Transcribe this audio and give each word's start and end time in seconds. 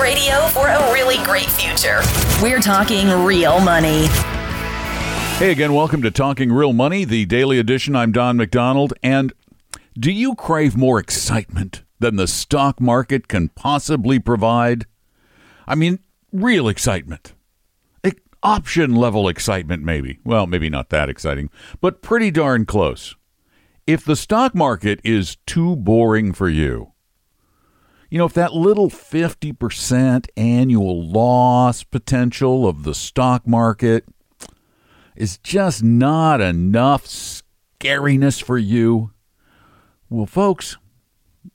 Radio 0.00 0.46
for 0.48 0.68
a 0.68 0.92
really 0.92 1.22
great 1.24 1.50
future. 1.50 2.00
We're 2.42 2.60
talking 2.60 3.08
real 3.24 3.60
money. 3.60 4.06
Hey 5.38 5.52
again, 5.52 5.74
welcome 5.74 6.02
to 6.02 6.10
Talking 6.10 6.52
Real 6.52 6.72
Money, 6.72 7.04
the 7.04 7.26
daily 7.26 7.58
edition. 7.58 7.94
I'm 7.94 8.12
Don 8.12 8.36
McDonald. 8.36 8.94
And 9.02 9.32
do 9.98 10.10
you 10.10 10.34
crave 10.34 10.76
more 10.76 10.98
excitement 10.98 11.82
than 11.98 12.16
the 12.16 12.26
stock 12.26 12.80
market 12.80 13.28
can 13.28 13.48
possibly 13.50 14.18
provide? 14.18 14.86
I 15.66 15.74
mean, 15.74 15.98
real 16.32 16.68
excitement. 16.68 17.34
Option 18.42 18.94
level 18.94 19.28
excitement, 19.28 19.82
maybe. 19.82 20.18
Well, 20.24 20.46
maybe 20.46 20.70
not 20.70 20.88
that 20.88 21.10
exciting, 21.10 21.50
but 21.82 22.00
pretty 22.00 22.30
darn 22.30 22.64
close. 22.64 23.14
If 23.86 24.02
the 24.02 24.16
stock 24.16 24.54
market 24.54 24.98
is 25.04 25.36
too 25.46 25.76
boring 25.76 26.32
for 26.32 26.48
you, 26.48 26.89
you 28.10 28.18
know, 28.18 28.24
if 28.24 28.34
that 28.34 28.52
little 28.52 28.90
50% 28.90 30.26
annual 30.36 31.08
loss 31.08 31.84
potential 31.84 32.66
of 32.66 32.82
the 32.82 32.94
stock 32.94 33.46
market 33.46 34.04
is 35.14 35.38
just 35.38 35.82
not 35.82 36.40
enough 36.40 37.06
scariness 37.06 38.42
for 38.42 38.58
you, 38.58 39.12
well, 40.08 40.26
folks, 40.26 40.76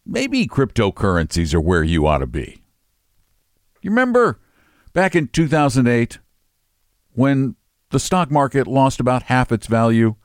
maybe 0.05 0.47
cryptocurrencies 0.47 1.53
are 1.53 1.61
where 1.61 1.83
you 1.83 2.07
ought 2.07 2.19
to 2.19 2.27
be. 2.27 2.63
You 3.81 3.89
remember 3.91 4.39
back 4.93 5.13
in 5.13 5.27
2008 5.27 6.19
when 7.11 7.55
the 7.89 7.99
stock 7.99 8.31
market 8.31 8.65
lost 8.65 9.01
about 9.01 9.23
half 9.23 9.51
its 9.51 9.67
value? 9.67 10.15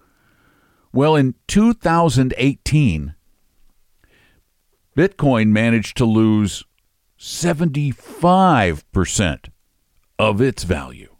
Well, 0.92 1.16
in 1.16 1.34
2018, 1.48 3.14
Bitcoin 4.96 5.48
managed 5.48 5.96
to 5.98 6.04
lose 6.04 6.64
75% 7.18 9.48
of 10.18 10.40
its 10.40 10.64
value. 10.64 11.14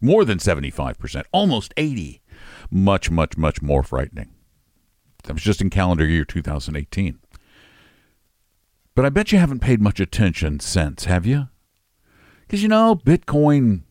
More 0.00 0.24
than 0.24 0.38
75%, 0.38 1.24
almost 1.32 1.74
80. 1.76 2.22
Much, 2.70 3.10
much, 3.10 3.36
much 3.36 3.60
more 3.62 3.82
frightening. 3.82 4.30
That 5.24 5.34
was 5.34 5.42
just 5.42 5.60
in 5.60 5.70
calendar 5.70 6.06
year 6.06 6.24
2018. 6.24 7.18
But 8.94 9.04
I 9.04 9.08
bet 9.08 9.32
you 9.32 9.38
haven't 9.38 9.60
paid 9.60 9.80
much 9.80 10.00
attention 10.00 10.60
since, 10.60 11.06
have 11.06 11.26
you? 11.26 11.48
Because 12.42 12.62
you 12.62 12.68
know, 12.68 12.94
Bitcoin 12.94 13.82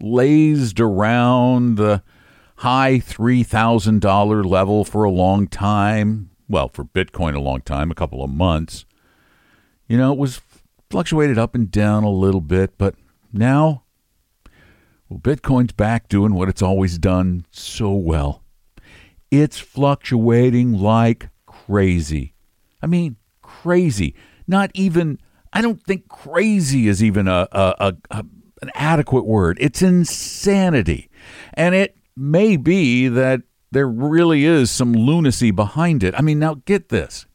lazed 0.00 0.78
around 0.80 1.76
the 1.76 2.02
high 2.56 2.98
$3,000 2.98 4.44
level 4.44 4.84
for 4.84 5.04
a 5.04 5.10
long 5.10 5.48
time. 5.48 6.30
Well, 6.52 6.68
for 6.68 6.84
Bitcoin, 6.84 7.34
a 7.34 7.40
long 7.40 7.62
time, 7.62 7.90
a 7.90 7.94
couple 7.94 8.22
of 8.22 8.28
months. 8.28 8.84
You 9.88 9.96
know, 9.96 10.12
it 10.12 10.18
was 10.18 10.42
fluctuated 10.90 11.38
up 11.38 11.54
and 11.54 11.70
down 11.70 12.04
a 12.04 12.10
little 12.10 12.42
bit, 12.42 12.76
but 12.76 12.94
now, 13.32 13.84
well, 15.08 15.18
Bitcoin's 15.18 15.72
back 15.72 16.08
doing 16.08 16.34
what 16.34 16.50
it's 16.50 16.60
always 16.60 16.98
done 16.98 17.46
so 17.50 17.94
well. 17.94 18.42
It's 19.30 19.58
fluctuating 19.58 20.74
like 20.74 21.30
crazy. 21.46 22.34
I 22.82 22.86
mean, 22.86 23.16
crazy. 23.40 24.14
Not 24.46 24.70
even, 24.74 25.18
I 25.54 25.62
don't 25.62 25.82
think 25.82 26.06
crazy 26.08 26.86
is 26.86 27.02
even 27.02 27.28
a, 27.28 27.48
a, 27.50 27.74
a, 27.80 27.96
a 28.10 28.24
an 28.60 28.70
adequate 28.74 29.24
word. 29.24 29.56
It's 29.58 29.80
insanity. 29.80 31.08
And 31.54 31.74
it 31.74 31.96
may 32.14 32.58
be 32.58 33.08
that 33.08 33.40
there 33.72 33.88
really 33.88 34.44
is 34.44 34.70
some 34.70 34.92
lunacy 34.92 35.50
behind 35.50 36.04
it. 36.04 36.14
I 36.16 36.20
mean, 36.20 36.38
now 36.38 36.60
get 36.66 36.90
this. 36.90 37.26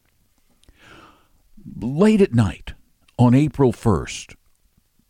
Late 1.79 2.21
at 2.21 2.33
night 2.33 2.75
on 3.17 3.33
April 3.33 3.73
1st, 3.73 4.35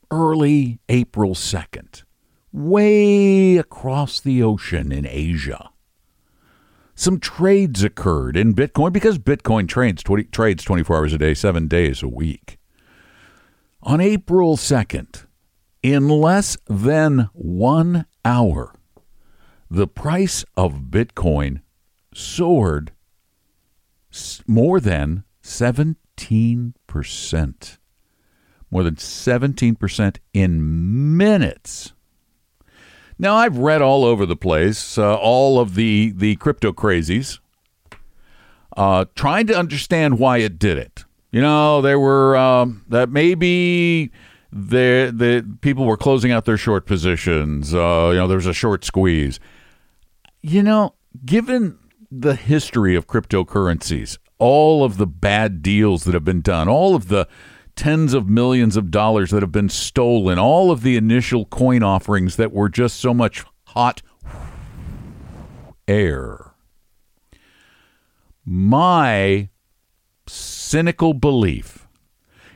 early 0.10 0.80
April 0.88 1.36
2nd, 1.36 2.04
way 2.54 3.58
across 3.58 4.22
the 4.22 4.42
ocean 4.42 4.94
in 4.94 5.06
Asia, 5.06 5.70
some 6.96 7.20
trades 7.20 7.84
occurred 7.84 8.38
in 8.38 8.56
Bitcoin 8.56 8.94
because 8.94 9.20
Bitcoin 9.20 9.68
trades 9.68 10.02
20, 10.04 10.24
trades 10.26 10.64
24 10.64 10.96
hours 10.96 11.14
a 11.14 11.18
day, 11.18 11.34
seven 11.34 11.68
days 11.68 12.02
a 12.02 12.08
week. 12.08 12.58
On 13.84 14.00
April 14.00 14.56
2nd, 14.56 15.26
in 15.84 16.08
less 16.08 16.58
than 16.68 17.30
one 17.34 18.06
hour, 18.24 18.77
the 19.70 19.88
price 19.88 20.46
of 20.56 20.86
Bitcoin 20.90 21.62
soared 22.14 22.92
more 24.48 24.80
than 24.80 25.24
17%. 25.44 27.78
More 28.70 28.84
than 28.84 28.96
17% 28.96 30.18
in 30.34 31.18
minutes. 31.18 31.94
Now, 33.20 33.36
I've 33.36 33.58
read 33.58 33.82
all 33.82 34.06
over 34.06 34.26
the 34.26 34.36
place, 34.36 34.98
uh, 34.98 35.16
all 35.16 35.60
of 35.60 35.76
the, 35.76 36.14
the 36.16 36.36
crypto 36.36 36.72
crazies, 36.72 37.40
uh, 38.76 39.06
trying 39.16 39.48
to 39.48 39.58
understand 39.58 40.20
why 40.20 40.38
it 40.38 40.60
did 40.60 40.78
it. 40.78 41.06
You 41.32 41.42
know, 41.42 41.82
there 41.82 42.00
were 42.00 42.38
um, 42.38 42.86
that 42.88 43.10
maybe 43.10 44.12
the 44.52 45.12
the 45.14 45.46
people 45.62 45.86
were 45.86 45.98
closing 45.98 46.32
out 46.32 46.46
their 46.46 46.58
short 46.58 46.86
positions. 46.86 47.74
Uh, 47.74 48.10
you 48.12 48.18
know, 48.18 48.28
there 48.28 48.38
was 48.38 48.46
a 48.46 48.54
short 48.54 48.86
squeeze. 48.86 49.40
You 50.50 50.64
know, 50.64 50.96
given 51.26 51.78
the 52.10 52.34
history 52.34 52.96
of 52.96 53.06
cryptocurrencies, 53.06 54.18
all 54.40 54.86
of 54.86 54.96
the 54.96 55.06
bad 55.06 55.62
deals 55.62 56.06
that 56.06 56.14
have 56.14 56.24
been 56.24 56.40
done, 56.40 56.70
all 56.70 56.96
of 56.96 57.10
the 57.10 57.28
tens 57.76 58.14
of 58.14 58.30
millions 58.30 58.78
of 58.78 58.90
dollars 58.90 59.32
that 59.32 59.44
have 59.44 59.52
been 59.52 59.68
stolen, 59.68 60.40
all 60.40 60.72
of 60.72 60.84
the 60.84 60.96
initial 60.96 61.44
coin 61.48 61.84
offerings 61.84 62.38
that 62.38 62.54
were 62.54 62.70
just 62.70 62.96
so 62.96 63.14
much 63.14 63.44
hot 63.66 64.02
air. 65.86 66.54
My 68.46 69.50
cynical 70.28 71.14
belief 71.14 71.90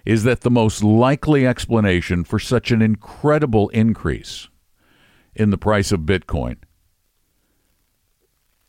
is 0.05 0.23
that 0.23 0.41
the 0.41 0.49
most 0.49 0.81
likely 0.81 1.45
explanation 1.45 2.23
for 2.23 2.39
such 2.39 2.71
an 2.71 2.81
incredible 2.81 3.67
increase 3.71 4.47
in 5.35 5.49
the 5.49 5.57
price 5.57 5.91
of 5.91 6.03
Bitcoin 6.03 6.55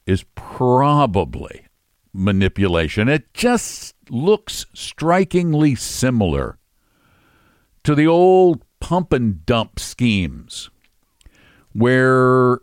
is 0.06 0.24
probably 0.34 1.66
manipulation. 2.12 3.08
It 3.08 3.32
just 3.34 3.94
looks 4.10 4.66
strikingly 4.74 5.74
similar 5.74 6.58
to 7.84 7.94
the 7.94 8.06
old 8.06 8.64
pump 8.80 9.12
and 9.12 9.44
dump 9.46 9.78
schemes 9.78 10.70
where 11.72 12.60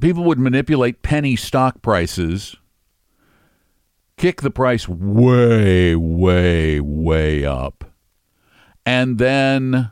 people 0.00 0.24
would 0.24 0.38
manipulate 0.38 1.02
penny 1.02 1.36
stock 1.36 1.82
prices, 1.82 2.56
kick 4.16 4.40
the 4.42 4.50
price 4.50 4.88
way, 4.88 5.94
way, 5.94 6.80
way 6.80 7.44
up, 7.44 7.84
and 8.86 9.18
then 9.18 9.90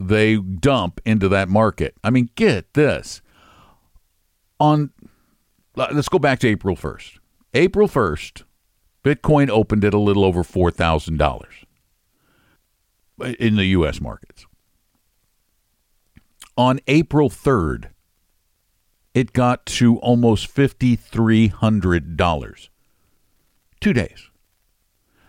they 0.00 0.36
dump 0.36 1.00
into 1.04 1.28
that 1.28 1.48
market. 1.48 1.94
I 2.02 2.10
mean, 2.10 2.30
get 2.34 2.74
this. 2.74 3.20
On 4.60 4.90
let's 5.76 6.08
go 6.08 6.18
back 6.18 6.38
to 6.40 6.48
April 6.48 6.74
1st. 6.76 7.18
April 7.54 7.88
1st, 7.88 8.42
Bitcoin 9.04 9.48
opened 9.50 9.84
at 9.84 9.94
a 9.94 9.98
little 9.98 10.24
over 10.24 10.42
$4,000 10.42 11.44
in 13.38 13.56
the 13.56 13.66
U.S. 13.66 14.00
markets. 14.00 14.46
On 16.56 16.80
April 16.86 17.28
3rd, 17.28 17.90
it 19.12 19.32
got 19.32 19.66
to 19.66 19.98
almost 19.98 20.54
$5,300. 20.54 22.68
Two 23.80 23.92
days. 23.92 24.30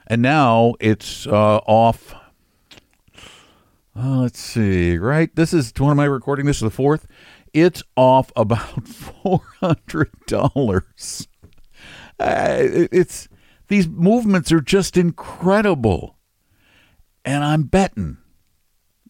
And 0.08 0.22
now 0.22 0.76
it's 0.80 1.26
uh, 1.28 1.58
off. 1.66 2.14
Uh, 3.98 4.20
let's 4.20 4.40
see, 4.40 4.98
right? 4.98 5.34
This 5.36 5.54
is 5.54 5.74
when 5.78 5.92
am 5.92 6.00
I 6.00 6.06
recording? 6.06 6.46
This 6.46 6.58
is 6.58 6.62
the 6.62 6.70
fourth. 6.70 7.08
It's 7.56 7.81
off 7.96 8.34
about 8.36 8.86
four 8.88 9.42
hundred 9.62 10.12
dollars. 10.28 11.28
It's 12.19 13.30
These 13.69 13.88
movements 13.88 14.52
are 14.52 14.60
just 14.62 14.98
incredible. 14.98 16.18
And 17.24 17.44
I'm 17.46 17.63
betting 17.63 18.18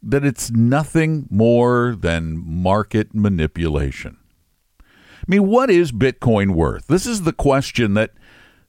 that 0.03 0.23
it's 0.23 0.51
nothing 0.51 1.25
more 1.31 1.95
than 1.99 2.37
market 2.45 3.15
manipulation. 3.15 4.17
I 4.79 5.23
mean, 5.27 5.47
what 5.47 5.71
is 5.71 5.91
Bitcoin 5.91 6.51
worth? 6.53 6.85
This 6.85 7.07
is 7.07 7.23
the 7.23 7.33
question 7.33 7.95
that 7.95 8.11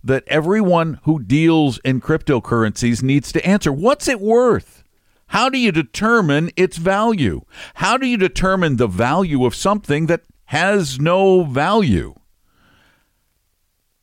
that 0.02 0.24
everyone 0.26 1.00
who 1.02 1.22
deals 1.22 1.78
in 1.84 2.00
cryptocurrencies 2.00 3.02
needs 3.02 3.30
to 3.32 3.46
answer. 3.46 3.72
What's 3.72 4.08
it 4.08 4.20
worth? 4.20 4.84
How 5.28 5.48
do 5.48 5.58
you 5.58 5.72
determine 5.72 6.50
its 6.56 6.76
value? 6.76 7.42
How 7.74 7.96
do 7.96 8.06
you 8.06 8.16
determine 8.16 8.76
the 8.76 8.86
value 8.86 9.44
of 9.44 9.54
something 9.54 10.06
that 10.06 10.22
has 10.46 11.00
no 11.00 11.44
value? 11.44 12.14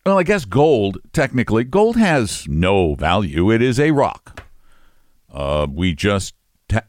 Well, 0.05 0.19
I 0.19 0.23
guess 0.23 0.43
gold, 0.43 0.97
technically, 1.13 1.63
gold 1.63 1.95
has 1.95 2.45
no 2.47 2.95
value. 2.95 3.49
It 3.51 3.61
is 3.61 3.79
a 3.79 3.91
rock. 3.91 4.43
Uh, 5.31 5.65
we 5.71 5.93
just 5.95 6.35
t- 6.67 6.79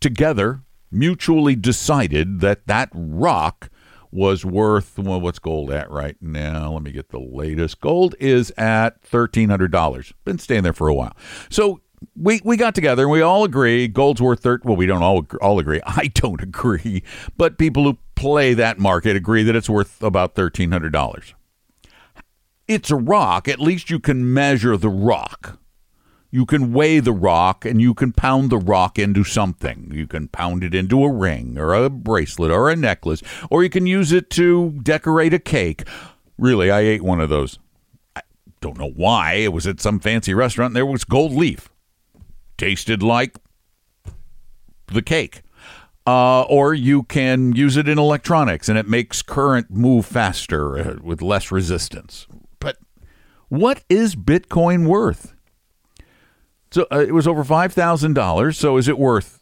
together 0.00 0.62
mutually 0.90 1.54
decided 1.54 2.40
that 2.40 2.66
that 2.66 2.90
rock 2.92 3.70
was 4.12 4.44
worth 4.44 4.98
well 4.98 5.20
what's 5.20 5.38
gold 5.38 5.70
at 5.70 5.90
right 5.90 6.16
now 6.20 6.72
let 6.72 6.82
me 6.82 6.92
get 6.92 7.08
the 7.10 7.18
latest 7.18 7.80
gold 7.80 8.14
is 8.20 8.52
at 8.56 9.02
$1300 9.02 10.12
been 10.24 10.38
staying 10.38 10.62
there 10.62 10.72
for 10.72 10.88
a 10.88 10.94
while 10.94 11.14
so 11.50 11.80
we 12.16 12.40
we 12.44 12.56
got 12.56 12.74
together 12.74 13.02
and 13.02 13.10
we 13.10 13.20
all 13.20 13.44
agree 13.44 13.88
gold's 13.88 14.20
worth 14.20 14.40
13 14.40 14.68
well 14.68 14.76
we 14.76 14.86
don't 14.86 15.02
all 15.02 15.26
all 15.40 15.58
agree 15.58 15.80
i 15.86 16.08
don't 16.14 16.42
agree 16.42 17.02
but 17.36 17.58
people 17.58 17.84
who 17.84 17.98
play 18.14 18.54
that 18.54 18.78
market 18.78 19.16
agree 19.16 19.42
that 19.42 19.54
it's 19.54 19.68
worth 19.68 20.02
about 20.02 20.34
$1300 20.34 21.34
it's 22.66 22.90
a 22.90 22.96
rock 22.96 23.48
at 23.48 23.60
least 23.60 23.90
you 23.90 23.98
can 23.98 24.32
measure 24.32 24.76
the 24.76 24.88
rock 24.88 25.58
you 26.30 26.44
can 26.44 26.72
weigh 26.72 27.00
the 27.00 27.12
rock 27.12 27.64
and 27.64 27.80
you 27.80 27.94
can 27.94 28.12
pound 28.12 28.50
the 28.50 28.58
rock 28.58 28.98
into 28.98 29.24
something. 29.24 29.90
You 29.90 30.06
can 30.06 30.28
pound 30.28 30.64
it 30.64 30.74
into 30.74 31.02
a 31.02 31.10
ring 31.10 31.56
or 31.56 31.72
a 31.72 31.88
bracelet 31.88 32.50
or 32.50 32.68
a 32.68 32.76
necklace, 32.76 33.22
or 33.48 33.62
you 33.62 33.70
can 33.70 33.86
use 33.86 34.12
it 34.12 34.28
to 34.30 34.72
decorate 34.82 35.32
a 35.32 35.38
cake. 35.38 35.84
Really, 36.36 36.70
I 36.70 36.80
ate 36.80 37.02
one 37.02 37.20
of 37.20 37.30
those. 37.30 37.58
I 38.14 38.20
don't 38.60 38.78
know 38.78 38.90
why. 38.90 39.34
It 39.34 39.52
was 39.52 39.66
at 39.66 39.80
some 39.80 40.00
fancy 40.00 40.34
restaurant 40.34 40.70
and 40.70 40.76
there 40.76 40.84
was 40.84 41.04
gold 41.04 41.32
leaf. 41.32 41.70
Tasted 42.56 43.02
like 43.02 43.36
the 44.86 45.02
cake. 45.02 45.42
Uh, 46.06 46.42
or 46.42 46.72
you 46.72 47.02
can 47.02 47.52
use 47.56 47.76
it 47.76 47.88
in 47.88 47.98
electronics 47.98 48.68
and 48.68 48.78
it 48.78 48.86
makes 48.86 49.22
current 49.22 49.70
move 49.70 50.06
faster 50.06 50.78
uh, 50.78 50.96
with 51.02 51.20
less 51.20 51.50
resistance. 51.50 52.28
But 52.60 52.78
what 53.48 53.82
is 53.88 54.14
Bitcoin 54.14 54.86
worth? 54.86 55.34
So 56.70 56.86
uh, 56.92 56.98
it 56.98 57.12
was 57.12 57.26
over 57.26 57.42
five 57.42 57.72
thousand 57.72 58.14
dollars. 58.14 58.58
So 58.58 58.76
is 58.76 58.86
it 58.86 58.98
worth 58.98 59.40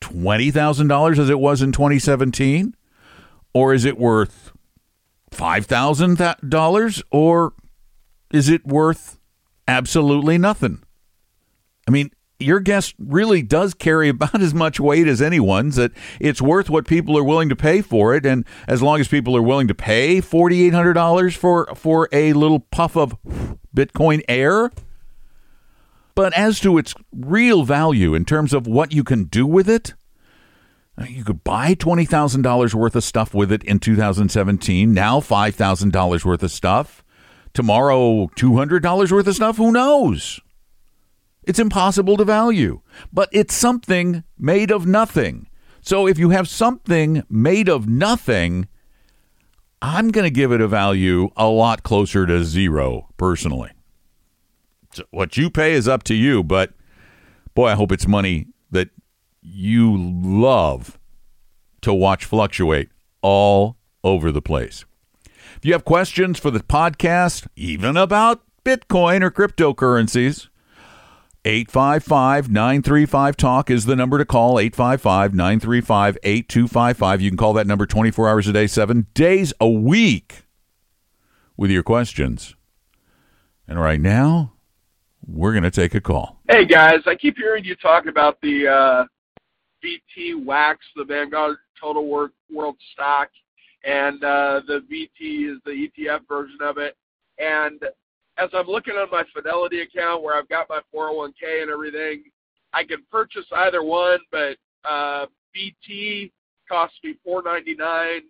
twenty 0.00 0.50
thousand 0.52 0.88
dollars 0.88 1.18
as 1.18 1.30
it 1.30 1.40
was 1.40 1.62
in 1.62 1.72
2017, 1.72 2.76
or 3.52 3.74
is 3.74 3.84
it 3.84 3.98
worth 3.98 4.52
five 5.32 5.66
thousand 5.66 6.20
dollars, 6.48 7.02
or 7.10 7.54
is 8.30 8.48
it 8.48 8.64
worth 8.66 9.18
absolutely 9.66 10.38
nothing? 10.38 10.82
I 11.88 11.90
mean, 11.90 12.10
your 12.44 12.60
guess 12.60 12.94
really 12.98 13.42
does 13.42 13.74
carry 13.74 14.08
about 14.10 14.40
as 14.40 14.54
much 14.54 14.78
weight 14.78 15.06
as 15.06 15.20
anyone's. 15.20 15.76
That 15.76 15.92
it's 16.20 16.42
worth 16.42 16.70
what 16.70 16.86
people 16.86 17.16
are 17.18 17.24
willing 17.24 17.48
to 17.48 17.56
pay 17.56 17.80
for 17.82 18.14
it, 18.14 18.24
and 18.26 18.44
as 18.68 18.82
long 18.82 19.00
as 19.00 19.08
people 19.08 19.36
are 19.36 19.42
willing 19.42 19.68
to 19.68 19.74
pay 19.74 20.20
forty 20.20 20.64
eight 20.64 20.74
hundred 20.74 20.94
dollars 20.94 21.34
for 21.34 21.66
for 21.74 22.08
a 22.12 22.32
little 22.32 22.60
puff 22.60 22.96
of 22.96 23.16
Bitcoin 23.74 24.22
air 24.28 24.70
but 26.14 26.32
as 26.34 26.60
to 26.60 26.78
its 26.78 26.94
real 27.12 27.64
value 27.64 28.14
in 28.14 28.24
terms 28.24 28.52
of 28.52 28.66
what 28.66 28.92
you 28.92 29.02
can 29.02 29.24
do 29.24 29.46
with 29.46 29.68
it, 29.68 29.94
uh, 30.96 31.04
you 31.08 31.24
could 31.24 31.42
buy 31.42 31.74
$20,000 31.74 32.74
worth 32.74 32.94
of 32.94 33.02
stuff 33.02 33.34
with 33.34 33.50
it 33.50 33.64
in 33.64 33.80
2017, 33.80 34.92
now 34.92 35.18
$5,000 35.18 36.24
worth 36.24 36.42
of 36.42 36.50
stuff. 36.50 37.02
Tomorrow, 37.52 38.28
$200 38.36 39.12
worth 39.12 39.26
of 39.26 39.34
stuff? 39.34 39.56
Who 39.56 39.72
knows? 39.72 40.40
It's 41.46 41.58
impossible 41.58 42.16
to 42.16 42.24
value, 42.24 42.80
but 43.12 43.28
it's 43.32 43.54
something 43.54 44.24
made 44.38 44.70
of 44.70 44.86
nothing. 44.86 45.48
So 45.80 46.06
if 46.06 46.18
you 46.18 46.30
have 46.30 46.48
something 46.48 47.22
made 47.28 47.68
of 47.68 47.88
nothing, 47.88 48.68
I'm 49.82 50.10
going 50.10 50.24
to 50.24 50.30
give 50.30 50.52
it 50.52 50.60
a 50.60 50.68
value 50.68 51.30
a 51.36 51.48
lot 51.48 51.82
closer 51.82 52.26
to 52.26 52.44
zero 52.44 53.08
personally 53.16 53.72
what 55.10 55.36
you 55.36 55.50
pay 55.50 55.72
is 55.72 55.88
up 55.88 56.02
to 56.04 56.14
you, 56.14 56.42
but 56.42 56.72
boy, 57.54 57.68
I 57.68 57.74
hope 57.74 57.92
it's 57.92 58.06
money 58.06 58.46
that 58.70 58.90
you 59.40 59.96
love 59.96 60.98
to 61.82 61.92
watch 61.92 62.24
fluctuate 62.24 62.90
all 63.22 63.76
over 64.02 64.30
the 64.30 64.42
place. 64.42 64.84
If 65.56 65.64
you 65.64 65.72
have 65.72 65.84
questions 65.84 66.38
for 66.38 66.50
the 66.50 66.60
podcast, 66.60 67.46
even 67.56 67.96
about 67.96 68.42
Bitcoin 68.64 69.22
or 69.22 69.30
cryptocurrencies, 69.30 70.48
855 71.44 72.50
935 72.50 73.36
Talk 73.36 73.70
is 73.70 73.84
the 73.84 73.94
number 73.94 74.18
to 74.18 74.24
call. 74.24 74.58
855 74.58 75.34
935 75.34 76.18
8255. 76.22 77.20
You 77.20 77.30
can 77.30 77.36
call 77.36 77.52
that 77.52 77.66
number 77.66 77.86
24 77.86 78.28
hours 78.28 78.48
a 78.48 78.52
day, 78.52 78.66
seven 78.66 79.06
days 79.12 79.52
a 79.60 79.68
week 79.68 80.44
with 81.56 81.70
your 81.70 81.82
questions. 81.82 82.54
And 83.68 83.78
right 83.78 84.00
now, 84.00 84.52
we're 85.26 85.52
going 85.52 85.64
to 85.64 85.70
take 85.70 85.94
a 85.94 86.00
call. 86.00 86.40
Hey 86.48 86.64
guys, 86.64 87.00
I 87.06 87.14
keep 87.14 87.36
hearing 87.36 87.64
you 87.64 87.76
talk 87.76 88.06
about 88.06 88.40
the 88.40 88.68
uh, 88.68 89.04
VTWAX, 89.84 90.76
the 90.96 91.04
Vanguard 91.04 91.56
Total 91.80 92.06
World, 92.06 92.30
World 92.50 92.76
Stock, 92.92 93.28
and 93.84 94.22
uh, 94.24 94.60
the 94.66 94.80
VT 94.80 95.52
is 95.52 95.58
the 95.64 95.88
ETF 95.88 96.20
version 96.28 96.58
of 96.62 96.78
it. 96.78 96.96
And 97.38 97.82
as 98.38 98.50
I'm 98.52 98.66
looking 98.66 98.94
on 98.94 99.08
my 99.10 99.24
Fidelity 99.34 99.80
account 99.80 100.22
where 100.22 100.34
I've 100.34 100.48
got 100.48 100.68
my 100.68 100.80
401k 100.94 101.62
and 101.62 101.70
everything, 101.70 102.24
I 102.72 102.84
can 102.84 103.04
purchase 103.10 103.46
either 103.52 103.82
one, 103.82 104.18
but 104.32 104.56
uh, 104.84 105.26
VT 105.56 106.32
costs 106.68 106.98
me 107.04 107.16
4.99, 107.26 108.20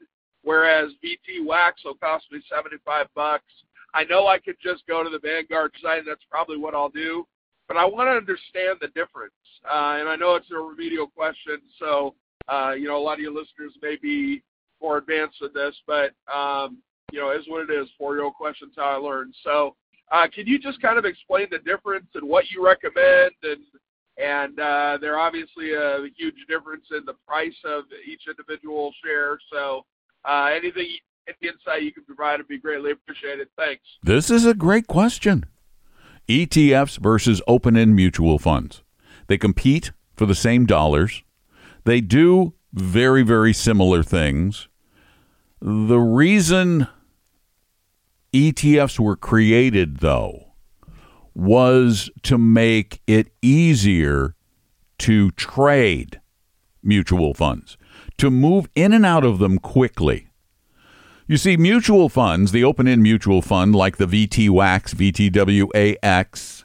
whereas 0.43 0.93
VTWAX 1.03 1.73
will 1.85 1.95
cost 1.95 2.27
me 2.31 2.43
75 2.53 3.07
bucks. 3.15 3.45
I 3.95 4.05
know 4.05 4.27
I 4.27 4.39
could 4.39 4.57
just 4.63 4.87
go 4.87 5.03
to 5.03 5.09
the 5.09 5.19
Vanguard 5.19 5.73
site, 5.81 6.01
and 6.01 6.09
that's 6.09 6.25
probably 6.31 6.59
what 6.59 6.75
I'll 6.75 6.91
do. 6.91 7.27
But 7.69 7.79
I 7.79 7.85
want 7.87 8.09
to 8.09 8.13
understand 8.13 8.79
the 8.81 8.89
difference. 8.89 9.33
Uh, 9.65 9.97
and 9.99 10.09
I 10.09 10.17
know 10.17 10.35
it's 10.35 10.51
a 10.51 10.57
remedial 10.57 11.07
question, 11.07 11.63
so 11.79 12.15
uh, 12.49 12.73
you 12.77 12.87
know 12.87 12.99
a 12.99 13.01
lot 13.03 13.15
of 13.15 13.21
your 13.21 13.33
listeners 13.33 13.73
may 13.81 13.97
be 13.97 14.43
more 14.83 14.99
advanced 14.99 15.39
with 15.41 15.55
this, 15.55 15.75
but 15.87 16.13
um, 16.31 16.83
you 17.13 17.21
know, 17.21 17.31
is 17.31 17.45
what 17.47 17.71
it 17.71 17.73
is. 17.73 17.89
Four-year-old 17.97 18.35
questions 18.35 18.73
how 18.77 18.85
I 18.85 18.97
learned. 18.97 19.35
So, 19.45 19.77
uh, 20.11 20.27
can 20.33 20.47
you 20.47 20.59
just 20.59 20.81
kind 20.81 20.99
of 20.99 21.05
explain 21.05 21.47
the 21.51 21.59
difference 21.59 22.07
and 22.15 22.29
what 22.29 22.51
you 22.51 22.65
recommend? 22.65 23.33
And 23.43 23.61
and 24.17 24.61
uh, 24.61 24.99
there 25.01 25.19
obviously 25.19 25.75
a 25.75 26.07
huge 26.17 26.37
difference 26.49 26.85
in 26.93 27.05
the 27.05 27.15
price 27.27 27.57
of 27.65 27.85
each 28.07 28.23
individual 28.29 28.93
share. 29.05 29.39
So, 29.53 29.85
uh, 30.25 30.51
anything 30.55 30.87
any 31.27 31.51
insight 31.51 31.83
you 31.83 31.93
can 31.93 32.05
provide 32.05 32.39
would 32.39 32.49
be 32.49 32.59
greatly 32.59 32.93
appreciated. 32.93 33.49
Thanks. 33.57 33.83
This 34.03 34.31
is 34.31 34.47
a 34.47 34.55
great 34.55 34.87
question. 34.87 35.45
ETFs 36.29 36.99
versus 36.99 37.43
open 37.47 37.77
end 37.77 37.95
mutual 37.97 38.39
funds. 38.39 38.83
They 39.27 39.39
compete 39.39 39.93
for 40.15 40.27
the 40.27 40.35
same 40.35 40.67
dollars. 40.67 41.23
They 41.85 42.01
do 42.01 42.55
very, 42.73 43.23
very 43.23 43.53
similar 43.53 44.03
things. 44.03 44.69
The 45.61 45.99
reason 45.99 46.89
ETFs 48.35 48.99
were 48.99 49.15
created, 49.15 49.99
though, 49.99 50.49
was 51.35 52.11
to 52.25 52.37
make 52.37 53.01
it 53.07 53.29
easier 53.41 54.35
to 54.99 55.31
trade 55.33 56.21
mutual 56.83 57.33
funds, 57.33 57.79
to 58.19 58.33
move 58.33 58.69
in 58.75 58.93
and 58.93 59.07
out 59.07 59.25
of 59.25 59.39
them 59.39 59.59
quickly. 59.59 60.27
You 61.29 61.37
see, 61.37 61.57
mutual 61.57 62.09
funds, 62.09 62.51
the 62.51 62.65
open 62.65 62.89
end 62.89 63.05
mutual 63.05 63.41
fund 63.41 63.75
like 63.75 63.99
the 63.99 64.07
VTWAX, 64.07 64.95
VTWAX, 65.31 66.65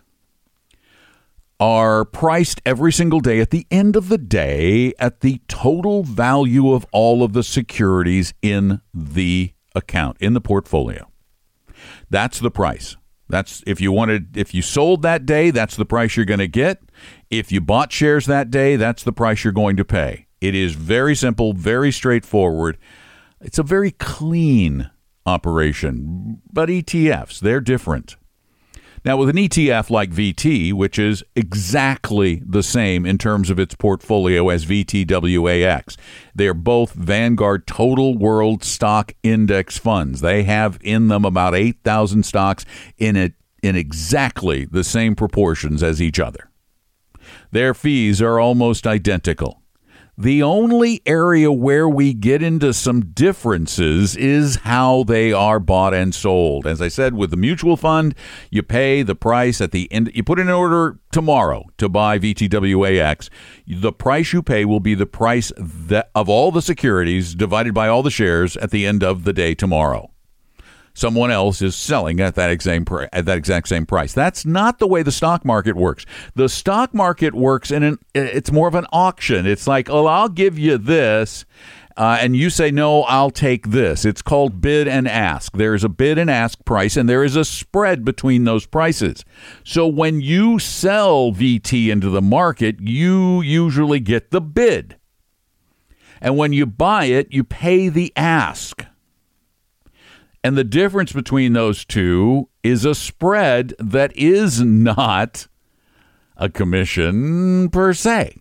are 1.59 2.03
priced 2.03 2.61
every 2.65 2.91
single 2.91 3.19
day 3.19 3.39
at 3.39 3.51
the 3.51 3.67
end 3.69 3.95
of 3.95 4.09
the 4.09 4.17
day 4.17 4.93
at 4.97 5.19
the 5.19 5.39
total 5.47 6.03
value 6.03 6.73
of 6.73 6.85
all 6.91 7.21
of 7.21 7.33
the 7.33 7.43
securities 7.43 8.33
in 8.41 8.81
the 8.91 9.53
account, 9.75 10.17
in 10.19 10.33
the 10.33 10.41
portfolio. 10.41 11.09
That's 12.09 12.39
the 12.39 12.51
price. 12.51 12.95
That's 13.29 13.63
if 13.67 13.79
you 13.79 13.91
wanted 13.91 14.36
if 14.36 14.53
you 14.53 14.62
sold 14.62 15.03
that 15.03 15.25
day, 15.25 15.51
that's 15.51 15.75
the 15.75 15.86
price 15.86 16.15
you're 16.15 16.25
going 16.25 16.39
to 16.39 16.48
get. 16.48 16.81
If 17.29 17.51
you 17.51 17.62
bought 17.62 17.91
shares 17.91 18.25
that 18.25 18.50
day, 18.50 18.75
that's 18.75 19.03
the 19.03 19.13
price 19.13 19.43
you're 19.43 19.53
going 19.53 19.77
to 19.77 19.86
pay. 19.86 20.25
It 20.41 20.55
is 20.55 20.74
very 20.74 21.15
simple, 21.15 21.53
very 21.53 21.91
straightforward. 21.91 22.77
It's 23.39 23.59
a 23.59 23.63
very 23.63 23.91
clean 23.91 24.89
operation, 25.25 26.41
but 26.51 26.69
ETFs, 26.69 27.39
they're 27.39 27.62
different. 27.62 28.15
Now, 29.06 29.15
with 29.18 29.29
an 29.29 29.38
ETF 29.38 29.89
like 29.89 30.12
VT, 30.12 30.74
which 30.74 31.00
is 31.00 31.24
exactly 31.36 32.41
the 32.46 32.63
same 32.63 33.06
in 33.06 33.18
terms 33.18 33.50
of 33.50 33.60
its 33.60 33.75
portfolio 33.75 34.50
as 34.50 34.65
VTWAX, 34.65 35.96
they 36.36 36.48
are 36.48 36.53
both 36.53 36.94
Vanguard 36.94 37.65
Total 37.65 38.18
World 38.18 38.63
Stock 38.63 39.13
Index 39.24 39.77
funds. 39.77 40.22
They 40.22 40.44
have 40.44 40.77
in 40.82 41.08
them 41.08 41.24
about 41.24 41.56
8,000 41.56 42.24
stocks 42.24 42.65
in 42.98 43.15
it 43.15 43.34
in 43.63 43.75
exactly 43.75 44.65
the 44.65 44.84
same 44.84 45.15
proportions 45.15 45.82
as 45.84 46.01
each 46.01 46.20
other. 46.20 46.50
Their 47.51 47.74
fees 47.74 48.22
are 48.22 48.39
almost 48.39 48.86
identical. 48.86 49.59
The 50.21 50.43
only 50.43 51.01
area 51.05 51.49
where 51.49 51.88
we 51.88 52.13
get 52.13 52.43
into 52.43 52.73
some 52.73 53.05
differences 53.05 54.17
is 54.17 54.57
how 54.57 55.05
they 55.05 55.31
are 55.31 55.61
bought 55.61 55.93
and 55.93 56.13
sold. 56.13 56.67
As 56.67 56.81
I 56.81 56.89
said, 56.89 57.13
with 57.13 57.31
the 57.31 57.38
mutual 57.38 57.77
fund, 57.77 58.13
you 58.51 58.61
pay 58.61 59.01
the 59.01 59.15
price 59.15 59.61
at 59.61 59.71
the 59.71 59.89
end. 59.93 60.11
You 60.13 60.25
put 60.25 60.38
in 60.38 60.49
an 60.49 60.53
order 60.53 60.99
tomorrow 61.13 61.67
to 61.77 61.88
buy 61.88 62.19
VTWAX. 62.19 63.29
The 63.65 63.93
price 63.93 64.33
you 64.33 64.43
pay 64.43 64.65
will 64.65 64.81
be 64.81 64.93
the 64.93 65.05
price 65.05 65.53
that, 65.57 66.11
of 66.13 66.27
all 66.27 66.51
the 66.51 66.61
securities 66.61 67.33
divided 67.33 67.73
by 67.73 67.88
all 67.88 68.03
the 68.03 68.11
shares 68.11 68.57
at 68.57 68.71
the 68.71 68.85
end 68.85 69.05
of 69.05 69.23
the 69.23 69.31
day 69.31 69.55
tomorrow 69.55 70.11
someone 71.00 71.32
else 71.32 71.62
is 71.62 71.75
selling 71.75 72.20
at 72.20 72.36
that 72.36 72.50
exact 72.50 72.89
at 73.13 73.25
that 73.25 73.38
exact 73.38 73.68
same 73.68 73.86
price. 73.86 74.13
That's 74.13 74.46
not 74.46 74.79
the 74.79 74.88
way 74.88 75.01
the 75.03 75.12
stock 75.12 75.46
market 75.46 75.75
works. 75.75 76.06
The 76.36 76.50
stock 76.50 76.94
market 76.94 77.34
works 77.34 77.72
in 77.72 77.84
an 77.84 78.00
it's 78.13 78.51
more 78.51 78.68
of 78.68 78.75
an 78.75 78.86
auction. 78.91 79.46
It's 79.46 79.68
like, 79.68 79.89
"Oh, 79.89 80.06
I'll 80.06 80.29
give 80.29 80.60
you 80.60 80.77
this." 80.77 81.46
Uh, 81.98 82.18
and 82.22 82.34
you 82.34 82.50
say 82.50 82.72
no, 82.72 83.03
I'll 83.03 83.29
take 83.29 83.72
this. 83.72 84.06
It's 84.06 84.22
called 84.22 84.62
bid 84.62 84.88
and 84.88 85.06
ask. 85.06 85.51
There 85.51 85.74
is 85.74 85.84
a 85.84 85.89
bid 85.89 86.18
and 86.18 86.29
ask 86.29 86.63
price, 86.63 86.96
and 86.96 87.10
there 87.10 87.25
is 87.25 87.36
a 87.36 87.44
spread 87.44 88.06
between 88.06 88.46
those 88.46 88.65
prices. 88.65 89.25
So 89.65 89.86
when 89.86 90.22
you 90.22 90.60
sell 90.60 91.34
VT 91.34 91.89
into 91.89 92.10
the 92.10 92.22
market, 92.22 92.77
you 92.79 93.41
usually 93.41 94.00
get 94.00 94.32
the 94.32 94.39
bid. 94.39 94.96
And 96.22 96.38
when 96.38 96.53
you 96.53 96.65
buy 96.65 97.06
it, 97.06 97.34
you 97.34 97.44
pay 97.44 97.89
the 97.89 98.13
ask. 98.15 98.86
And 100.43 100.58
the 100.58 100.63
difference 100.63 101.12
between 101.12 101.53
those 101.53 101.84
two 101.84 102.50
is 102.63 102.86
a 102.86 102.96
spread 102.96 103.74
that 103.77 104.15
is 104.15 104.62
not 104.62 105.48
a 106.38 106.50
commission 106.50 107.69
per 107.69 107.93
se. 107.93 108.38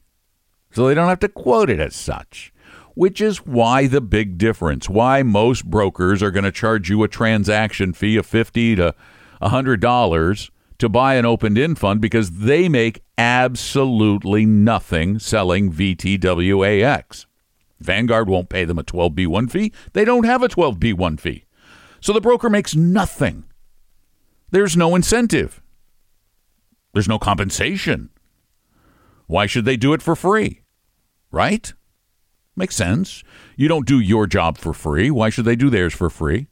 So 0.71 0.87
they 0.87 0.95
don't 0.95 1.09
have 1.09 1.19
to 1.21 1.29
quote 1.29 1.71
it 1.71 1.81
as 1.81 1.97
such, 1.97 2.53
which 2.95 3.21
is 3.21 3.45
why 3.45 3.89
the 3.89 4.01
big 4.01 4.39
difference, 4.39 4.89
why 4.89 5.25
most 5.25 5.65
brokers 5.65 6.23
are 6.23 6.31
going 6.31 6.45
to 6.45 6.53
charge 6.53 6.89
you 6.89 7.03
a 7.03 7.09
transaction 7.09 7.93
fee 7.93 8.17
of 8.17 8.27
50 8.27 8.77
to 8.77 8.95
$100 9.43 10.51
to 10.79 10.89
buy 10.89 11.15
an 11.15 11.25
opened 11.27 11.59
in 11.59 11.75
fund 11.75 12.01
because 12.01 12.31
they 12.31 12.69
make 12.69 13.03
absolutely 13.17 14.47
nothing 14.47 15.19
selling 15.19 15.73
VTWAX. 15.73 17.27
Vanguard 17.81 18.29
won't 18.29 18.49
pay 18.49 18.65
them 18.65 18.79
a 18.79 18.85
12B1 18.85 19.51
fee. 19.51 19.73
They 19.93 20.05
don't 20.05 20.25
have 20.25 20.43
a 20.43 20.49
12B1 20.49 21.19
fee. 21.19 21.45
So 22.01 22.13
the 22.13 22.21
broker 22.21 22.49
makes 22.49 22.75
nothing. 22.75 23.45
There's 24.51 24.77
no 24.77 24.95
incentive. 24.95 25.61
There's 26.95 27.09
no 27.09 27.19
compensation. 27.19 28.11
Why 29.27 29.47
should 29.47 29.65
they 29.65 29.77
do 29.77 29.93
it 29.93 30.03
for 30.03 30.17
free? 30.17 30.63
Right? 31.31 31.73
Makes 32.57 32.77
sense. 32.77 33.23
You 33.57 33.69
don't 33.69 33.87
do 33.87 34.01
your 34.01 34.27
job 34.27 34.59
for 34.59 34.73
free. 34.73 35.11
Why 35.11 35.31
should 35.31 35.45
they 35.45 35.57
do 35.57 35.71
theirs 35.71 35.95
for 35.95 36.09
free? 36.11 36.49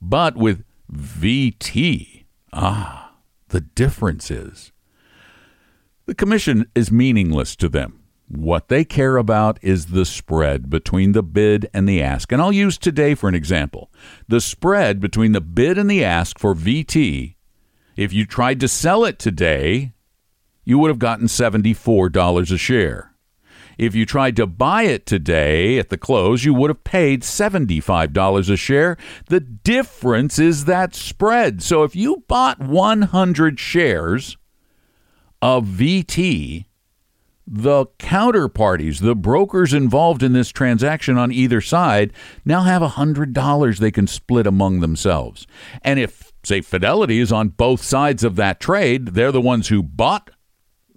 But 0.00 0.36
with 0.36 0.64
VT, 0.92 2.24
ah, 2.52 3.14
the 3.48 3.60
difference 3.60 4.30
is 4.30 4.72
the 6.06 6.14
commission 6.14 6.66
is 6.74 6.92
meaningless 6.92 7.56
to 7.56 7.68
them. 7.68 8.03
What 8.28 8.68
they 8.68 8.84
care 8.84 9.16
about 9.16 9.58
is 9.62 9.86
the 9.86 10.04
spread 10.04 10.70
between 10.70 11.12
the 11.12 11.22
bid 11.22 11.68
and 11.74 11.88
the 11.88 12.02
ask. 12.02 12.32
And 12.32 12.40
I'll 12.40 12.52
use 12.52 12.78
today 12.78 13.14
for 13.14 13.28
an 13.28 13.34
example. 13.34 13.92
The 14.28 14.40
spread 14.40 14.98
between 14.98 15.32
the 15.32 15.40
bid 15.40 15.76
and 15.76 15.90
the 15.90 16.02
ask 16.02 16.38
for 16.38 16.54
VT, 16.54 17.34
if 17.96 18.12
you 18.12 18.24
tried 18.24 18.60
to 18.60 18.68
sell 18.68 19.04
it 19.04 19.18
today, 19.18 19.92
you 20.64 20.78
would 20.78 20.88
have 20.88 20.98
gotten 20.98 21.26
$74 21.26 22.52
a 22.52 22.58
share. 22.58 23.14
If 23.76 23.94
you 23.94 24.06
tried 24.06 24.36
to 24.36 24.46
buy 24.46 24.84
it 24.84 25.04
today 25.04 25.78
at 25.78 25.88
the 25.90 25.98
close, 25.98 26.44
you 26.44 26.54
would 26.54 26.70
have 26.70 26.84
paid 26.84 27.22
$75 27.22 28.50
a 28.50 28.56
share. 28.56 28.96
The 29.28 29.40
difference 29.40 30.38
is 30.38 30.64
that 30.64 30.94
spread. 30.94 31.62
So 31.62 31.82
if 31.82 31.94
you 31.94 32.24
bought 32.28 32.60
100 32.60 33.58
shares 33.58 34.36
of 35.42 35.66
VT, 35.66 36.66
the 37.46 37.86
counterparties, 37.98 39.00
the 39.00 39.14
brokers 39.14 39.74
involved 39.74 40.22
in 40.22 40.32
this 40.32 40.50
transaction 40.50 41.18
on 41.18 41.32
either 41.32 41.60
side, 41.60 42.12
now 42.44 42.62
have 42.62 42.82
$100 42.82 43.78
they 43.78 43.90
can 43.90 44.06
split 44.06 44.46
among 44.46 44.80
themselves. 44.80 45.46
And 45.82 45.98
if, 45.98 46.32
say, 46.42 46.60
Fidelity 46.60 47.20
is 47.20 47.32
on 47.32 47.48
both 47.48 47.82
sides 47.82 48.24
of 48.24 48.36
that 48.36 48.60
trade, 48.60 49.08
they're 49.08 49.32
the 49.32 49.40
ones 49.40 49.68
who 49.68 49.82
bought 49.82 50.30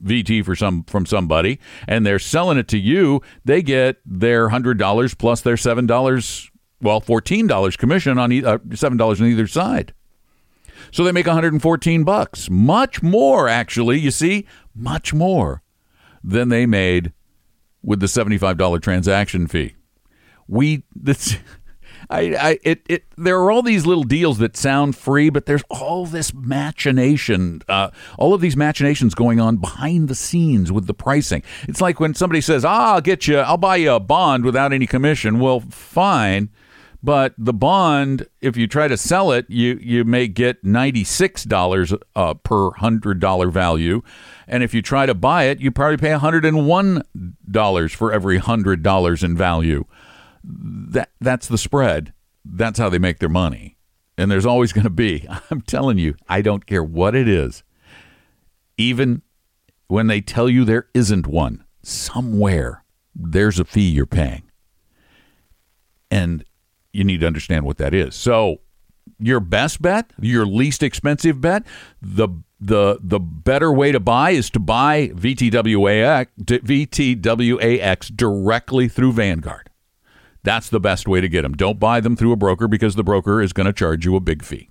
VT 0.03 0.45
for 0.45 0.55
some 0.55 0.83
from 0.83 1.05
somebody 1.05 1.59
and 1.87 2.05
they're 2.05 2.19
selling 2.19 2.57
it 2.57 2.67
to 2.69 2.77
you, 2.77 3.21
they 3.43 3.61
get 3.61 3.97
their 4.05 4.49
$100 4.49 5.17
plus 5.17 5.41
their 5.41 5.55
$7, 5.55 6.49
well, 6.81 7.01
$14 7.01 7.77
commission 7.77 8.17
on 8.17 8.31
e- 8.31 8.45
uh, 8.45 8.59
$7 8.59 9.21
on 9.21 9.27
either 9.27 9.47
side. 9.47 9.93
So 10.91 11.03
they 11.03 11.11
make 11.11 11.25
114 11.25 12.03
bucks. 12.03 12.49
Much 12.49 13.01
more 13.01 13.49
actually, 13.49 13.99
you 13.99 14.11
see, 14.11 14.45
much 14.75 15.13
more 15.13 15.63
than 16.27 16.49
they 16.49 16.65
made 16.65 17.13
with 17.81 17.99
the 17.99 18.07
$75 18.07 18.81
transaction 18.81 19.47
fee. 19.47 19.75
We 20.47 20.83
this 20.95 21.37
I, 22.09 22.19
I 22.19 22.59
it, 22.63 22.81
it 22.87 23.03
there 23.17 23.39
are 23.39 23.51
all 23.51 23.61
these 23.61 23.85
little 23.85 24.03
deals 24.03 24.37
that 24.37 24.55
sound 24.55 24.95
free, 24.95 25.29
but 25.29 25.45
there's 25.45 25.63
all 25.69 26.05
this 26.05 26.33
machination, 26.33 27.61
uh, 27.67 27.89
all 28.17 28.33
of 28.33 28.41
these 28.41 28.55
machinations 28.55 29.13
going 29.13 29.39
on 29.39 29.57
behind 29.57 30.07
the 30.07 30.15
scenes 30.15 30.71
with 30.71 30.87
the 30.87 30.93
pricing. 30.93 31.43
It's 31.67 31.81
like 31.81 31.99
when 31.99 32.13
somebody 32.13 32.41
says, 32.41 32.63
"Ah, 32.63 32.93
I'll 32.93 33.01
get 33.01 33.27
you, 33.27 33.39
I'll 33.39 33.57
buy 33.57 33.77
you 33.77 33.91
a 33.91 33.99
bond 33.99 34.45
without 34.45 34.71
any 34.71 34.87
commission." 34.87 35.39
Well, 35.39 35.59
fine, 35.59 36.49
but 37.03 37.33
the 37.37 37.53
bond, 37.53 38.27
if 38.41 38.55
you 38.55 38.67
try 38.67 38.87
to 38.87 38.97
sell 38.97 39.31
it, 39.31 39.45
you 39.49 39.79
you 39.81 40.03
may 40.03 40.27
get 40.27 40.63
ninety 40.63 41.03
six 41.03 41.43
dollars 41.43 41.93
uh, 42.15 42.35
per 42.35 42.71
hundred 42.71 43.19
dollar 43.19 43.49
value. 43.49 44.01
And 44.47 44.63
if 44.63 44.73
you 44.73 44.81
try 44.81 45.05
to 45.05 45.13
buy 45.13 45.45
it, 45.45 45.59
you 45.59 45.71
probably 45.71 45.97
pay 45.97 46.11
$101 46.11 47.95
for 47.95 48.13
every 48.13 48.39
$100 48.39 49.23
in 49.23 49.37
value. 49.37 49.85
That 50.43 51.09
that's 51.19 51.47
the 51.47 51.57
spread. 51.57 52.13
That's 52.45 52.79
how 52.79 52.89
they 52.89 52.99
make 52.99 53.19
their 53.19 53.27
money. 53.29 53.77
And 54.17 54.31
there's 54.31 54.45
always 54.45 54.71
going 54.73 54.85
to 54.85 54.89
be, 54.89 55.27
I'm 55.51 55.61
telling 55.61 55.97
you, 55.97 56.15
I 56.29 56.41
don't 56.41 56.65
care 56.65 56.83
what 56.83 57.15
it 57.15 57.27
is. 57.27 57.63
Even 58.77 59.21
when 59.87 60.07
they 60.07 60.21
tell 60.21 60.49
you 60.49 60.63
there 60.63 60.87
isn't 60.93 61.27
one, 61.27 61.65
somewhere 61.83 62.83
there's 63.15 63.59
a 63.59 63.65
fee 63.65 63.89
you're 63.89 64.05
paying. 64.05 64.43
And 66.09 66.45
you 66.93 67.03
need 67.03 67.19
to 67.19 67.27
understand 67.27 67.65
what 67.65 67.77
that 67.77 67.93
is. 67.93 68.15
So, 68.15 68.61
your 69.19 69.39
best 69.39 69.81
bet, 69.81 70.11
your 70.19 70.45
least 70.45 70.83
expensive 70.83 71.41
bet, 71.41 71.63
the 72.01 72.29
the 72.59 72.97
the 73.01 73.19
better 73.19 73.71
way 73.71 73.91
to 73.91 73.99
buy 73.99 74.31
is 74.31 74.49
to 74.51 74.59
buy 74.59 75.09
VTWAX 75.09 76.27
VTWAX 76.45 78.15
directly 78.15 78.87
through 78.87 79.13
Vanguard. 79.13 79.69
That's 80.43 80.69
the 80.69 80.79
best 80.79 81.07
way 81.07 81.21
to 81.21 81.27
get 81.27 81.41
them. 81.41 81.53
Don't 81.53 81.79
buy 81.79 81.99
them 81.99 82.15
through 82.15 82.31
a 82.31 82.37
broker 82.37 82.67
because 82.67 82.95
the 82.95 83.03
broker 83.03 83.41
is 83.41 83.53
going 83.53 83.67
to 83.67 83.73
charge 83.73 84.05
you 84.05 84.15
a 84.15 84.19
big 84.19 84.43
fee. 84.43 84.69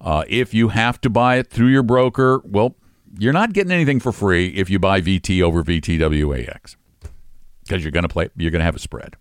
Uh, 0.00 0.24
if 0.28 0.54
you 0.54 0.68
have 0.68 1.00
to 1.00 1.10
buy 1.10 1.36
it 1.36 1.48
through 1.48 1.68
your 1.68 1.82
broker, 1.82 2.40
well, 2.44 2.76
you're 3.18 3.32
not 3.32 3.52
getting 3.52 3.72
anything 3.72 3.98
for 3.98 4.12
free 4.12 4.48
if 4.48 4.70
you 4.70 4.78
buy 4.78 5.00
VT 5.00 5.42
over 5.42 5.64
VTWAX 5.64 6.76
because 7.64 7.82
you're 7.82 7.90
going 7.90 8.02
to 8.02 8.08
play. 8.08 8.28
You're 8.36 8.50
going 8.50 8.60
to 8.60 8.64
have 8.66 8.76
a 8.76 8.80
spread. 8.80 9.16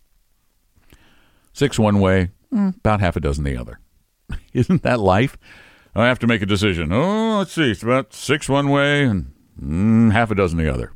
Six 1.54 1.80
one 1.80 2.00
way, 2.00 2.30
mm. 2.54 2.76
about 2.78 3.00
half 3.00 3.16
a 3.16 3.20
dozen 3.20 3.44
the 3.44 3.58
other. 3.58 3.80
Isn't 4.54 4.84
that 4.84 5.00
life? 5.00 5.38
I 5.98 6.08
have 6.08 6.20
to 6.20 6.28
make 6.28 6.42
a 6.42 6.46
decision. 6.46 6.94
Oh, 6.94 7.40
let's 7.40 7.54
see. 7.54 7.72
It's 7.72 7.84
about 7.84 8.14
six 8.14 8.48
one 8.48 8.70
way 8.70 9.04
and 9.04 9.34
mm, 9.62 10.12
half 10.12 10.32
a 10.32 10.36
dozen 10.36 10.60
the 10.60 10.72
other. 10.72 10.94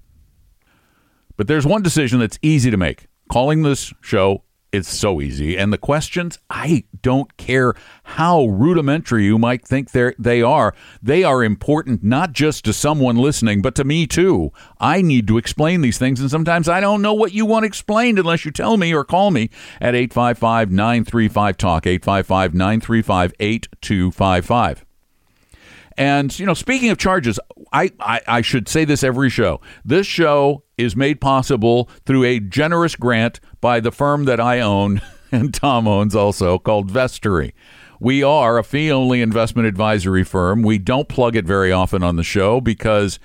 But 1.37 1.47
there's 1.47 1.65
one 1.65 1.81
decision 1.81 2.19
that's 2.19 2.37
easy 2.41 2.69
to 2.69 2.77
make. 2.77 3.07
Calling 3.29 3.63
this 3.63 3.93
show 4.01 4.43
it's 4.71 4.89
so 4.89 5.19
easy. 5.19 5.57
And 5.57 5.73
the 5.73 5.77
questions, 5.77 6.39
I 6.49 6.85
don't 7.01 7.35
care 7.35 7.73
how 8.03 8.45
rudimentary 8.45 9.25
you 9.25 9.37
might 9.37 9.67
think 9.67 9.91
they 9.91 10.13
they 10.17 10.41
are. 10.41 10.73
They 11.01 11.25
are 11.25 11.43
important 11.43 12.03
not 12.03 12.31
just 12.31 12.63
to 12.65 12.73
someone 12.73 13.17
listening, 13.17 13.61
but 13.61 13.75
to 13.75 13.83
me 13.83 14.07
too. 14.07 14.53
I 14.79 15.01
need 15.01 15.27
to 15.27 15.37
explain 15.37 15.81
these 15.81 15.97
things, 15.97 16.21
and 16.21 16.31
sometimes 16.31 16.69
I 16.69 16.79
don't 16.79 17.01
know 17.01 17.13
what 17.13 17.33
you 17.33 17.45
want 17.45 17.65
explained 17.65 18.17
unless 18.17 18.45
you 18.45 18.51
tell 18.51 18.77
me 18.77 18.93
or 18.93 19.03
call 19.03 19.31
me 19.31 19.49
at 19.81 19.93
855-935-TALK, 19.93 21.83
855-935-8255. 21.83 24.83
And 25.97 26.37
you 26.39 26.45
know, 26.45 26.53
speaking 26.53 26.89
of 26.89 26.97
charges, 26.97 27.39
I, 27.73 27.91
I, 27.99 28.21
I 28.27 28.41
should 28.41 28.67
say 28.67 28.85
this 28.85 29.03
every 29.03 29.29
show. 29.29 29.61
This 29.85 30.07
show 30.07 30.63
is 30.77 30.95
made 30.95 31.21
possible 31.21 31.89
through 32.05 32.23
a 32.23 32.39
generous 32.39 32.95
grant 32.95 33.39
by 33.59 33.79
the 33.79 33.91
firm 33.91 34.25
that 34.25 34.39
I 34.39 34.59
own 34.59 35.01
and 35.31 35.53
Tom 35.53 35.87
owns 35.87 36.15
also 36.15 36.57
called 36.59 36.91
Vestory. 36.91 37.53
We 37.99 38.23
are 38.23 38.57
a 38.57 38.63
fee 38.63 38.91
only 38.91 39.21
investment 39.21 39.67
advisory 39.67 40.23
firm. 40.23 40.63
We 40.63 40.79
don't 40.79 41.07
plug 41.07 41.35
it 41.35 41.45
very 41.45 41.71
often 41.71 42.03
on 42.03 42.15
the 42.15 42.23
show 42.23 42.59
because 42.59 43.19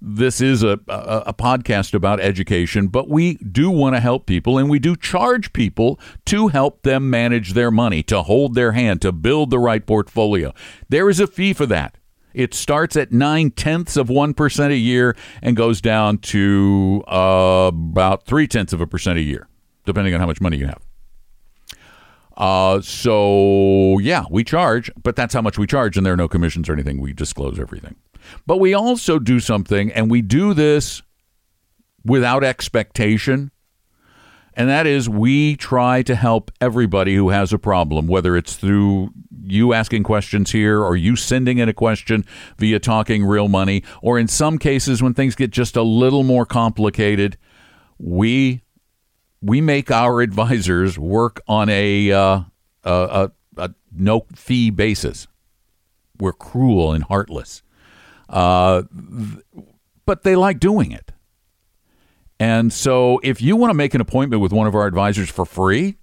this 0.00 0.40
is 0.40 0.62
a, 0.62 0.78
a, 0.88 1.24
a, 1.26 1.34
podcast 1.34 1.92
about 1.92 2.20
education, 2.20 2.88
but 2.88 3.08
we 3.08 3.34
do 3.34 3.70
want 3.70 3.96
to 3.96 4.00
help 4.00 4.26
people 4.26 4.56
and 4.56 4.70
we 4.70 4.78
do 4.78 4.96
charge 4.96 5.52
people 5.52 6.00
to 6.24 6.48
help 6.48 6.82
them 6.82 7.10
manage 7.10 7.52
their 7.52 7.70
money, 7.70 8.02
to 8.04 8.22
hold 8.22 8.54
their 8.54 8.72
hand, 8.72 9.02
to 9.02 9.12
build 9.12 9.50
the 9.50 9.58
right 9.58 9.84
portfolio. 9.84 10.54
There 10.88 11.10
is 11.10 11.20
a 11.20 11.26
fee 11.26 11.52
for 11.52 11.66
that. 11.66 11.96
It 12.34 12.54
starts 12.54 12.96
at 12.96 13.12
nine 13.12 13.50
tenths 13.50 13.96
of 13.96 14.08
1% 14.08 14.70
a 14.70 14.76
year 14.76 15.16
and 15.42 15.56
goes 15.56 15.80
down 15.80 16.18
to 16.18 17.02
uh, 17.08 17.70
about 17.72 18.24
three 18.24 18.46
tenths 18.46 18.72
of 18.72 18.80
a 18.80 18.86
percent 18.86 19.18
a 19.18 19.22
year, 19.22 19.48
depending 19.84 20.14
on 20.14 20.20
how 20.20 20.26
much 20.26 20.40
money 20.40 20.56
you 20.56 20.66
have. 20.66 20.82
Uh, 22.36 22.80
so 22.80 23.98
yeah, 23.98 24.24
we 24.30 24.42
charge, 24.42 24.90
but 25.02 25.14
that's 25.14 25.34
how 25.34 25.42
much 25.42 25.58
we 25.58 25.66
charge, 25.66 25.96
and 25.96 26.06
there 26.06 26.14
are 26.14 26.16
no 26.16 26.28
commissions 26.28 26.68
or 26.68 26.72
anything. 26.72 27.00
We 27.00 27.12
disclose 27.12 27.58
everything. 27.58 27.96
But 28.46 28.58
we 28.58 28.72
also 28.72 29.18
do 29.18 29.40
something, 29.40 29.92
and 29.92 30.10
we 30.10 30.22
do 30.22 30.54
this 30.54 31.02
without 32.04 32.42
expectation. 32.42 33.50
And 34.60 34.68
that 34.68 34.86
is, 34.86 35.08
we 35.08 35.56
try 35.56 36.02
to 36.02 36.14
help 36.14 36.50
everybody 36.60 37.14
who 37.14 37.30
has 37.30 37.50
a 37.50 37.58
problem, 37.58 38.06
whether 38.06 38.36
it's 38.36 38.56
through 38.56 39.08
you 39.42 39.72
asking 39.72 40.02
questions 40.02 40.50
here 40.50 40.82
or 40.84 40.96
you 40.96 41.16
sending 41.16 41.56
in 41.56 41.70
a 41.70 41.72
question 41.72 42.26
via 42.58 42.78
Talking 42.78 43.24
Real 43.24 43.48
Money, 43.48 43.82
or 44.02 44.18
in 44.18 44.28
some 44.28 44.58
cases 44.58 45.02
when 45.02 45.14
things 45.14 45.34
get 45.34 45.50
just 45.50 45.76
a 45.76 45.82
little 45.82 46.24
more 46.24 46.44
complicated, 46.44 47.38
we 47.98 48.60
we 49.40 49.62
make 49.62 49.90
our 49.90 50.20
advisors 50.20 50.98
work 50.98 51.40
on 51.48 51.70
a, 51.70 52.12
uh, 52.12 52.40
a, 52.84 52.92
a, 52.92 53.32
a 53.56 53.74
no 53.90 54.26
fee 54.34 54.68
basis. 54.68 55.26
We're 56.18 56.34
cruel 56.34 56.92
and 56.92 57.04
heartless, 57.04 57.62
uh, 58.28 58.82
but 60.04 60.22
they 60.22 60.36
like 60.36 60.60
doing 60.60 60.92
it. 60.92 61.09
And 62.40 62.72
so, 62.72 63.20
if 63.22 63.42
you 63.42 63.54
want 63.54 63.70
to 63.70 63.74
make 63.74 63.92
an 63.92 64.00
appointment 64.00 64.40
with 64.40 64.50
one 64.50 64.66
of 64.66 64.74
our 64.74 64.86
advisors 64.86 65.28
for 65.28 65.44
free, 65.44 65.98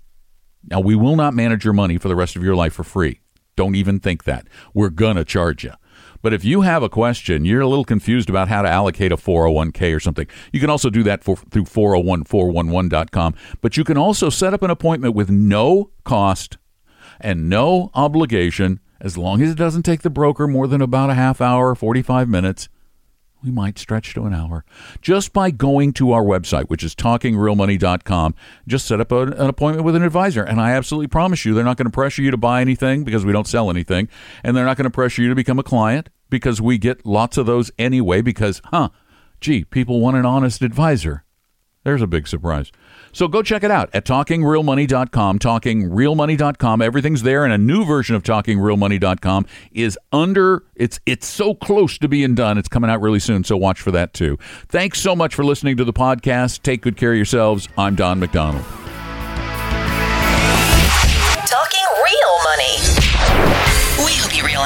now 0.70 0.80
we 0.80 0.96
will 0.96 1.16
not 1.16 1.34
manage 1.34 1.66
your 1.66 1.74
money 1.74 1.98
for 1.98 2.08
the 2.08 2.16
rest 2.16 2.36
of 2.36 2.44
your 2.44 2.56
life 2.56 2.74
for 2.74 2.84
free. 2.84 3.22
Don't 3.56 3.74
even 3.74 4.00
think 4.00 4.26
that. 4.26 4.48
We're 4.72 4.92
going 4.92 5.16
to 5.16 5.26
charge 5.26 5.64
you. 5.64 5.74
But 6.22 6.34
if 6.34 6.46
you 6.46 6.62
have 6.62 6.84
a 6.84 6.90
question, 6.90 7.44
you're 7.44 7.62
a 7.62 7.68
little 7.68 7.84
confused 7.84 8.30
about 8.30 8.50
how 8.50 8.62
to 8.62 8.70
allocate 8.70 9.12
a 9.12 9.18
401k 9.18 9.96
or 9.96 10.00
something, 10.00 10.28
you 10.54 10.60
can 10.60 10.70
also 10.70 10.92
do 10.92 11.02
that 11.04 11.24
for, 11.24 11.38
through 11.38 11.64
401411.com. 11.64 13.34
But 13.62 13.76
you 13.76 13.84
can 13.84 13.98
also 13.98 14.30
set 14.30 14.54
up 14.54 14.62
an 14.62 14.70
appointment 14.70 15.16
with 15.16 15.32
no 15.32 15.90
cost 16.04 16.58
and 17.20 17.50
no 17.50 17.90
obligation 17.96 18.80
as 19.02 19.18
long 19.18 19.42
as 19.42 19.52
it 19.52 19.58
doesn't 19.58 19.84
take 19.84 20.04
the 20.04 20.12
broker 20.12 20.48
more 20.48 20.68
than 20.68 20.84
about 20.84 21.10
a 21.10 21.16
half 21.16 21.42
hour, 21.42 21.74
45 21.74 22.30
minutes 22.30 22.70
we 23.44 23.52
might 23.52 23.78
stretch 23.78 24.14
to 24.14 24.26
an 24.26 24.34
hour 24.34 24.66
just 25.02 25.34
by 25.34 25.52
going 25.52 25.94
to 25.94 26.12
our 26.12 26.24
website, 26.24 26.66
which 26.66 26.84
is 26.84 26.96
talkingrealmoney.com. 26.96 28.36
Just 28.68 28.88
set 28.88 29.00
up 29.00 29.12
a, 29.12 29.22
an 29.22 29.48
appointment 29.48 29.86
with 29.86 29.96
an 29.96 30.04
advisor. 30.04 30.44
And 30.44 30.60
I 30.60 30.72
absolutely 30.72 31.08
promise 31.08 31.46
you, 31.46 31.54
they're 31.54 31.64
not 31.64 31.78
going 31.78 31.86
to 31.86 31.92
pressure 31.92 32.22
you 32.22 32.32
to 32.32 32.38
buy 32.38 32.62
anything 32.62 33.04
because 33.04 33.26
we 33.26 33.32
don't 33.32 33.48
sell 33.48 33.70
anything. 33.70 34.10
And 34.44 34.56
they're 34.56 34.66
not 34.66 34.78
going 34.78 34.86
to 34.86 34.92
pressure 34.92 35.22
you 35.22 35.30
to 35.30 35.36
become 35.36 35.60
a 35.60 35.64
client 35.64 36.10
because 36.30 36.62
we 36.62 36.78
get 36.78 37.06
lots 37.06 37.38
of 37.38 37.46
those 37.46 37.72
anyway. 37.78 38.22
Because, 38.22 38.62
huh, 38.66 38.90
gee, 39.40 39.64
people 39.64 40.00
want 40.00 40.18
an 40.18 40.26
honest 40.26 40.62
advisor. 40.62 41.24
There's 41.84 42.02
a 42.02 42.08
big 42.08 42.28
surprise. 42.28 42.72
So 43.12 43.28
go 43.28 43.42
check 43.42 43.64
it 43.64 43.72
out 43.72 43.90
at 43.94 44.06
talkingrealmoney.com, 44.06 45.40
talkingrealmoney.com. 45.40 46.82
Everything's 46.82 47.24
there 47.24 47.44
and 47.44 47.54
a 47.54 47.58
new 47.58 47.86
version 47.86 48.16
of 48.16 48.24
talkingrealmoney.com 48.24 49.46
is 49.72 49.98
under 50.12 50.64
it's 50.76 51.00
it's 51.06 51.28
so 51.28 51.54
close 51.54 51.98
to 52.00 52.08
being 52.08 52.36
done. 52.36 52.58
It's 52.58 52.68
coming 52.70 52.90
out 52.90 53.02
really 53.02 53.20
soon, 53.20 53.44
so 53.44 53.58
watch 53.58 53.82
for 53.82 53.92
that 53.92 54.14
too. 54.14 54.38
Thanks 54.68 55.00
so 55.00 55.16
much 55.16 55.36
for 55.36 55.44
listening 55.44 55.78
to 55.78 55.86
the 55.86 55.94
podcast. 55.94 56.62
Take 56.64 56.82
good 56.82 56.98
care 56.98 57.12
of 57.12 57.18
yourselves. 57.18 57.68
I'm 57.78 57.96
Don 57.96 58.20
McDonald. 58.20 58.87